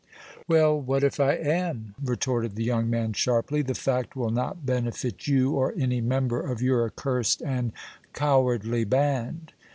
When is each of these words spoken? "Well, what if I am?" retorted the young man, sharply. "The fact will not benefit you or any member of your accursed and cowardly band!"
"Well, 0.47 0.81
what 0.81 1.03
if 1.03 1.19
I 1.19 1.33
am?" 1.33 1.93
retorted 2.03 2.55
the 2.55 2.63
young 2.63 2.89
man, 2.89 3.13
sharply. 3.13 3.61
"The 3.61 3.75
fact 3.75 4.15
will 4.15 4.31
not 4.31 4.65
benefit 4.65 5.27
you 5.27 5.51
or 5.51 5.75
any 5.77 6.01
member 6.01 6.41
of 6.41 6.59
your 6.59 6.85
accursed 6.85 7.43
and 7.43 7.71
cowardly 8.11 8.83
band!" 8.83 9.53